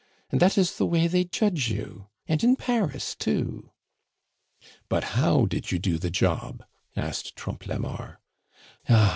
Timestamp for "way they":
0.87-1.25